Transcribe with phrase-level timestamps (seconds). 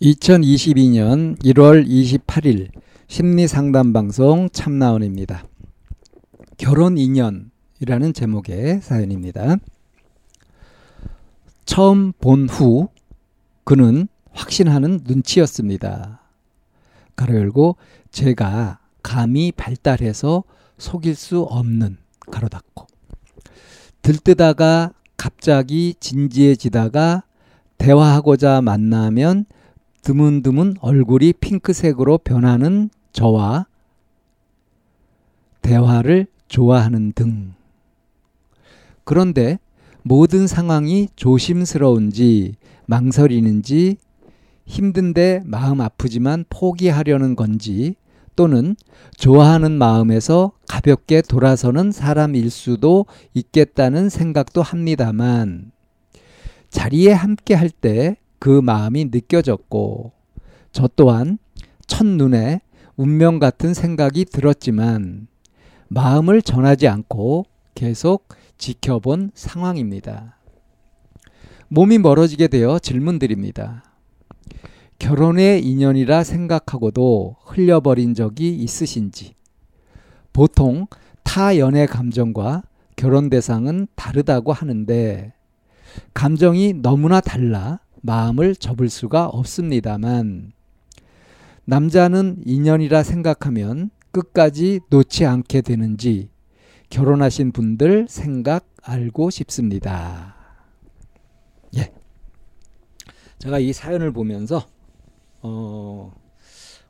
[0.00, 2.68] 2022년 1월 28일
[3.08, 5.44] 심리 상담 방송 참나원입니다.
[6.58, 9.56] 결혼 인연이라는 제목의 사연입니다.
[11.64, 12.88] 처음 본 후
[13.64, 16.20] 그는 확신하는 눈치였습니다.
[17.14, 17.76] 가로 열고
[18.10, 20.44] 제가 감이 발달해서
[20.76, 21.96] 속일 수 없는
[22.30, 22.86] 가로 닫고
[24.02, 27.22] 들뜨다가 갑자기 진지해지다가
[27.78, 29.46] 대화하고자 만나면
[30.02, 33.66] 드문드문 얼굴이 핑크색으로 변하는 저와
[35.62, 37.54] 대화를 좋아하는 등.
[39.04, 39.58] 그런데
[40.02, 42.54] 모든 상황이 조심스러운지
[42.86, 43.96] 망설이는지
[44.66, 47.96] 힘든데 마음 아프지만 포기하려는 건지
[48.36, 48.76] 또는
[49.16, 55.72] 좋아하는 마음에서 가볍게 돌아서는 사람일 수도 있겠다는 생각도 합니다만
[56.70, 60.12] 자리에 함께 할 때 그 마음이 느껴졌고
[60.72, 61.38] 저 또한
[61.86, 62.60] 첫눈에
[62.96, 65.28] 운명 같은 생각이 들었지만
[65.88, 70.36] 마음을 전하지 않고 계속 지켜본 상황입니다.
[71.68, 73.84] 몸이 멀어지게 되어 질문드립니다.
[74.98, 79.34] 결혼의 인연이라 생각하고도 흘려버린 적이 있으신지.
[80.32, 80.86] 보통
[81.22, 82.62] 타 연애 감정과
[82.94, 85.34] 결혼 대상은 다르다고 하는데,
[86.14, 90.52] 감정이 너무나 달라 마음을 접을 수가 없습니다만,
[91.64, 96.30] 남자는 인연이라 생각하면 끝까지 놓지 않게 되는지
[96.88, 100.36] 결혼하신 분들 생각 알고 싶습니다.
[101.76, 101.92] 예.
[103.38, 104.66] 제가 이 사연을 보면서
[105.42, 106.14] 어,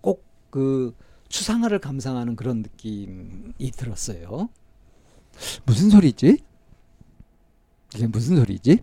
[0.00, 0.94] 꼭 그
[1.28, 4.50] 추상화를 감상하는 그런 느낌이 들었어요.
[5.64, 6.38] 무슨 소리지?
[7.94, 8.82] 이게 무슨 소리지?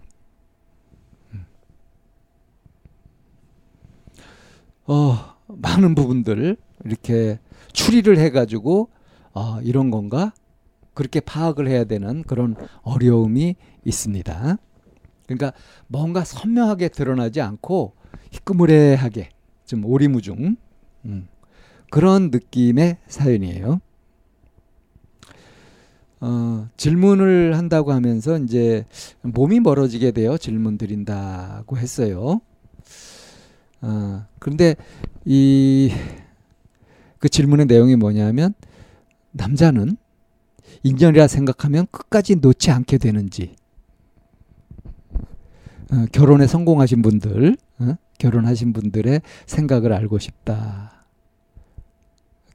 [4.88, 7.40] 어, 많은 부분들 이렇게
[7.74, 8.90] 추리를 해가지고
[9.34, 10.34] 어, 이런 건가?
[10.94, 13.56] 그렇게 파악을 해야 되는 그런 어려움이
[13.86, 14.58] 있습니다.
[15.28, 15.54] 그러니까
[15.88, 17.94] 뭔가 선명하게 드러나지 않고
[18.32, 19.30] 희끄무레하게
[19.66, 20.56] 좀 오리무중
[21.06, 21.28] 음,
[21.92, 23.80] 그런 느낌의 사연이에요.
[26.20, 28.86] 어, 질문을 한다고 하면서 이제
[29.22, 32.42] 몸이 멀어지게 되어 질문 드린다고 했어요.
[33.82, 34.76] 어, 그런데
[35.26, 35.92] 이
[37.20, 38.54] 그 질문의 내용이 뭐냐면
[39.32, 39.98] 남자는
[40.84, 43.56] 인연이라 생각하면 끝까지 놓지 않게 되는지
[45.92, 47.96] 어, 결혼에 성공하신 분들 어?
[48.20, 51.06] 결혼하신 분들의 생각을 알고 싶다.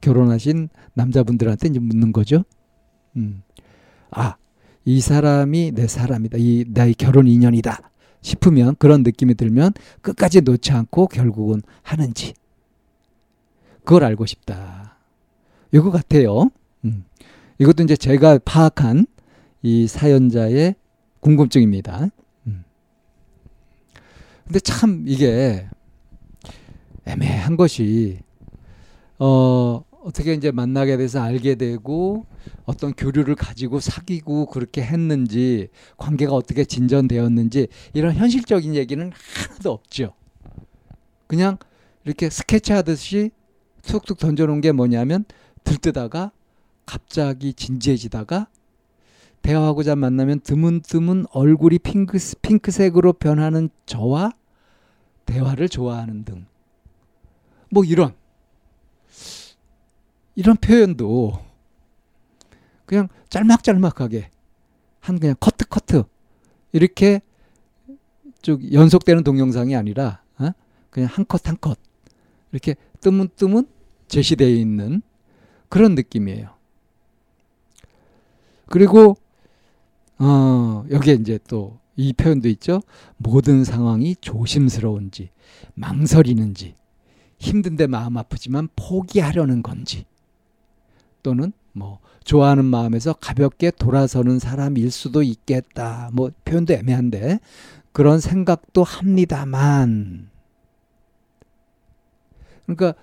[0.01, 2.43] 결혼하신 남자분들한테 이제 묻는 거죠.
[3.15, 3.43] 음.
[4.11, 4.35] 아,
[4.83, 6.37] 이 사람이 내 사람이다.
[6.37, 7.79] 이 나의 결혼 인연이다.
[8.23, 12.33] 싶으면 그런 느낌이 들면 끝까지 놓지 않고 결국은 하는지
[13.83, 14.97] 그걸 알고 싶다.
[15.71, 16.49] 이거 같아요.
[16.85, 17.05] 음.
[17.59, 19.05] 이것도 이제 제가 파악한
[19.61, 20.75] 이 사연자의
[21.19, 22.09] 궁금증입니다.
[24.45, 25.67] 근데 참 이게
[27.05, 28.19] 애매한 것이
[29.19, 32.25] 어 어떻게 이제 만나게 돼서 알게 되고
[32.65, 40.13] 어떤 교류를 가지고 사귀고 그렇게 했는지 관계가 어떻게 진전되었는지 이런 현실적인 얘기는 하나도 없죠.
[41.27, 41.57] 그냥
[42.03, 43.31] 이렇게 스케치 하듯이
[43.81, 45.23] 툭툭 던져놓은 게 뭐냐면
[45.63, 46.31] 들뜨다가
[46.85, 48.47] 갑자기 진지해지다가
[49.41, 54.31] 대화하고자 만나면 드문드문 얼굴이 핑크, 핑크색으로 변하는 저와
[55.25, 56.45] 대화를 좋아하는 등.
[57.69, 58.13] 뭐 이런.
[60.35, 61.39] 이런 표현도
[62.85, 64.29] 그냥 짤막짤막하게
[64.99, 66.03] 한 그냥 커트 커트
[66.71, 67.21] 이렇게
[68.41, 70.49] 쭉 연속되는 동영상이 아니라 어?
[70.89, 71.77] 그냥 한 컷 한 컷
[72.51, 73.67] 이렇게 뜨문뜨문
[74.07, 75.01] 제시되어 있는
[75.69, 76.49] 그런 느낌이에요.
[78.67, 79.15] 그리고
[80.19, 82.81] 어, 여기에 이제 또 이 표현도 있죠.
[83.17, 85.29] 모든 상황이 조심스러운지,
[85.75, 86.75] 망설이는지,
[87.37, 90.05] 힘든데 마음 아프지만 포기하려는 건지,
[91.23, 96.09] 또는 뭐 좋아하는 마음에서 가볍게 돌아서는 사람일 수도 있겠다.
[96.13, 97.39] 뭐 표현도 애매한데
[97.91, 100.29] 그런 생각도 합니다만
[102.65, 102.93] 그러니까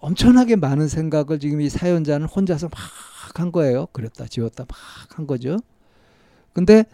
[0.00, 2.80] 엄청나게 많은 생각을 지금 이 사연자는 혼자서 막
[3.34, 3.86] 한 거예요.
[3.92, 5.56] 그렸다 지웠다 막 한 거죠.
[6.52, 6.84] 근데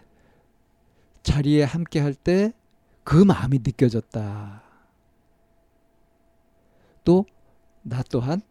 [1.24, 2.52] 자리에 함께 할 때
[3.04, 4.62] 그 마음이 느껴졌다.
[7.04, 7.24] 또
[7.82, 8.42] 나 또한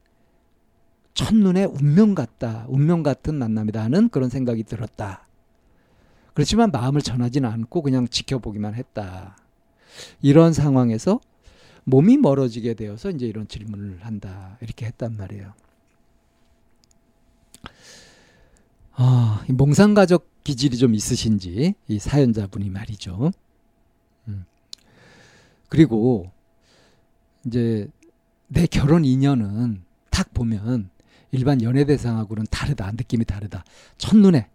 [1.18, 2.66] 첫눈에 운명 같다.
[2.70, 5.28] 운명 같은 만남이다 하는 그런 생각이 들었다.
[6.36, 9.36] 그렇지만 마음을 전하지는 않고 그냥 지켜보기만 했다.
[10.22, 11.20] 이런 상황에서
[11.86, 14.60] 몸이 멀어지게 되어서 이제 이런 질문을 한다.
[14.62, 15.54] 이렇게 했단 말이에요.
[18.94, 23.32] 아, 몽상가족 기질이 좀 있으신지 이 사연자분이 말이죠.
[24.28, 24.46] 음.
[25.68, 26.30] 그리고
[27.44, 27.90] 이제
[28.48, 29.82] 내 결혼 인연은
[30.12, 30.92] 딱 보면
[31.32, 32.92] 일반 연애 대상하고는 다르다.
[32.92, 33.64] 느낌이 다르다.
[33.98, 34.50] 첫눈에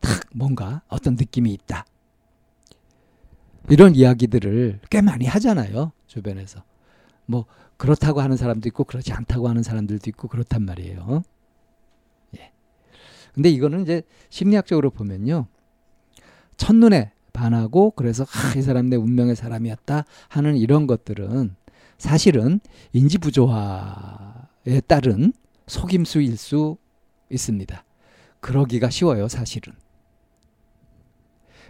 [0.00, 1.84] 딱 뭔가 어떤 느낌이 있다.
[3.70, 5.92] 이런 이야기들을 꽤 많이 하잖아요.
[6.06, 6.62] 주변에서.
[7.26, 7.46] 뭐
[7.76, 11.22] 그렇다고 하는 사람도 있고 그렇지 않다고 하는 사람들도 있고 그렇단 말이에요.
[12.38, 12.52] 예.
[13.32, 15.46] 근데 이거는 이제 심리학적으로 보면요.
[16.56, 21.56] 첫눈에 반하고 그래서 아, 이 사람 내 운명의 사람이었다 하는 이런 것들은
[21.98, 22.60] 사실은
[22.92, 25.32] 인지 부조화에 따른
[25.66, 26.76] 속임수일 수
[27.30, 27.84] 있습니다.
[28.40, 29.72] 그러기가 쉬워요, 사실은.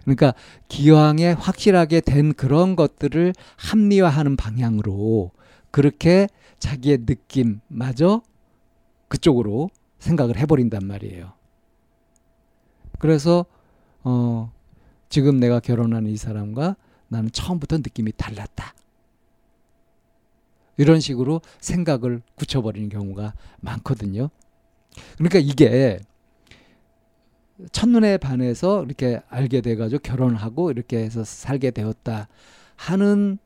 [0.03, 0.35] 그러니까
[0.69, 5.31] 기왕에 확실하게 된 그런 것들을 합리화하는 방향으로
[5.71, 8.23] 그렇게 자기의 느낌마저
[9.09, 11.33] 그쪽으로 생각을 해버린단 말이에요.
[12.99, 13.47] 그래서
[14.03, 14.53] 어
[15.09, 16.77] 지금 내가 결혼한 이 사람과
[17.09, 18.75] 나는 처음부터 느낌이 달랐다.
[20.77, 24.31] 이런 식으로 생각을 굳혀버리는 경우가 많거든요.
[25.17, 25.99] 그러니까 이게
[27.73, 32.29] 첫눈에 반해서 이렇게 알게 돼가지고 결혼하고 이렇게 해서 살게 되었다
[32.77, 33.39] 하는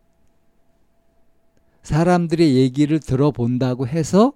[1.82, 4.32] 사람들의 얘기를 들어본다고 해서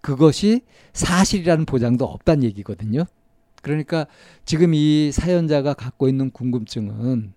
[0.00, 0.62] 그것이
[0.92, 3.04] 사실이라는 보장도 없다는 얘기거든요.
[3.62, 4.06] 그러니까
[4.44, 7.32] 지금 이 사연자가 갖고 있는 궁금증은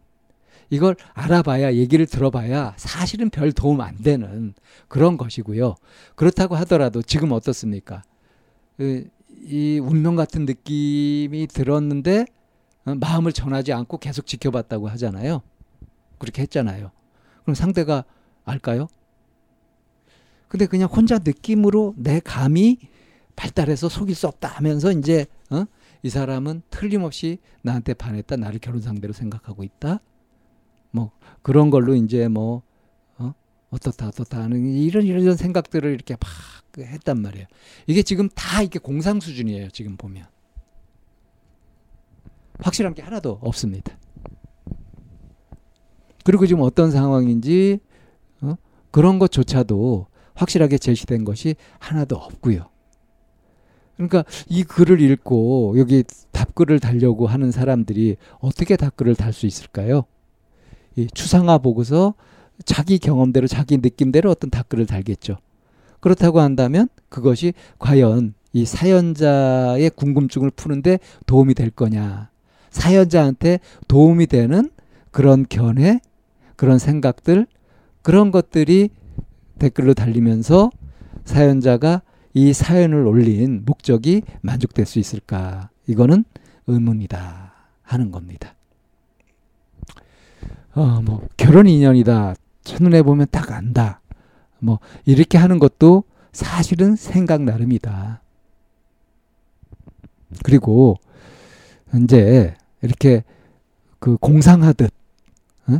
[0.69, 4.54] 이걸 알아봐야 얘기를 들어봐야 사실은 별 도움 안 되는
[4.88, 5.75] 그런 것이고요.
[6.16, 8.04] 그렇다고 하더라도 지금 어떻습니까?
[8.77, 12.25] 그이 운명 같은 느낌이 들었는데
[12.86, 15.42] 어, 마음을 전하지 않고 계속 지켜봤다고 하잖아요.
[16.18, 16.92] 그렇게 했잖아요.
[17.44, 18.04] 그럼 상대가
[18.45, 18.88] 알까요?
[20.48, 22.80] 근데 그냥 혼자 느낌으로 내 감이
[23.36, 25.66] 발달해서 속일 수 없다 하면서 이제 어?
[26.04, 28.36] 이 사람은 틀림없이 나한테 반했다.
[28.38, 30.00] 나를 결혼 상대로 생각하고 있다.
[30.91, 32.63] 뭐 그런 걸로 이제 뭐
[33.18, 33.33] 어?
[33.69, 36.30] 어떻다 어떻다 하는 이런 이런 생각들을 이렇게 막
[36.77, 37.45] 했단 말이에요.
[37.88, 39.69] 이게 지금 다 이렇게 공상 수준이에요.
[39.69, 40.25] 지금 보면
[42.59, 43.97] 확실한 게 하나도 없습니다.
[46.24, 47.80] 그리고 지금 어떤 상황인지
[48.42, 48.56] 어?
[48.92, 52.69] 그런 것조차도 확실하게 제시된 것이 하나도 없고요.
[53.95, 60.06] 그러니까 이 글을 읽고 여기 답글을 달려고 하는 사람들이 어떻게 답글을 달 수 있을까요?
[60.95, 62.13] 이 추상화 보고서
[62.65, 65.38] 자기 경험대로 자기 느낌대로 어떤 답글을 달겠죠.
[66.00, 72.30] 그렇다고 한다면 그것이 과연 이 사연자의 궁금증을 푸는데 도움이 될 거냐.
[72.71, 74.69] 사연자한테 도움이 되는
[75.11, 75.99] 그런 견해,
[76.56, 77.47] 그런 생각들,
[78.02, 78.90] 그런 것들이
[79.59, 80.71] 댓글로 달리면서
[81.25, 82.02] 사연자가
[82.33, 85.69] 이 사연을 올린 목적이 만족될 수 있을까?
[85.87, 86.23] 이거는
[86.68, 88.56] 의문이다 하는 겁니다.
[90.76, 92.35] 어, 뭐 결혼 인연이다.
[92.64, 94.02] 첫눈에 보면 딱 안다.
[94.59, 98.21] 뭐 이렇게 하는 것도 사실은 생각 나름이다.
[100.44, 100.97] 그리고
[102.04, 103.23] 이제 이렇게
[103.99, 104.92] 그 공상하듯
[105.68, 105.80] 어?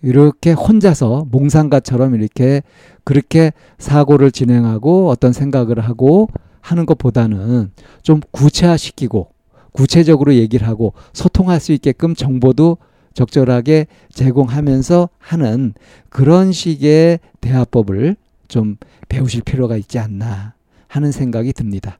[0.00, 2.62] 이렇게 혼자서 몽상가처럼 이렇게
[3.04, 6.28] 그렇게 사고를 진행하고 어떤 생각을 하고
[6.60, 7.70] 하는 것보다는
[8.02, 9.28] 좀 구체화시키고
[9.72, 12.78] 구체적으로 얘기를 하고 소통할 수 있게끔 정보도
[13.14, 15.74] 적절하게 제공하면서 하는
[16.08, 18.16] 그런 식의 대화법을
[18.48, 18.76] 좀
[19.08, 20.54] 배우실 필요가 있지 않나
[20.88, 21.98] 하는 생각이 듭니다.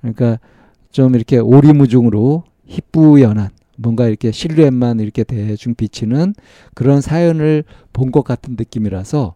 [0.00, 0.38] 그러니까
[0.90, 6.34] 좀 이렇게 오리무중으로 희뿌연한 뭔가 이렇게 실루엣만 이렇게 대충 비치는
[6.74, 9.34] 그런 사연을 본 것 같은 느낌이라서